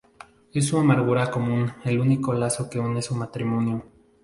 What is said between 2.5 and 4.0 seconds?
que une su matrimonio.